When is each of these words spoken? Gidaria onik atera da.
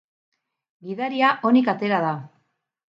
Gidaria 0.89 1.31
onik 1.53 1.73
atera 1.77 2.05
da. 2.09 2.19